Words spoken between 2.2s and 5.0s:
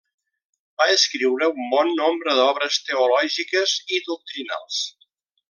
d'obres teològiques i doctrinals.